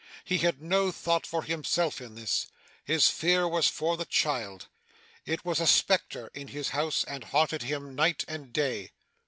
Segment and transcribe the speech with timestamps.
[0.23, 2.47] He had no thought for himself in this.
[2.83, 4.67] His fear was for the child.
[5.27, 8.93] It was a spectre in his house, and haunted him night and day.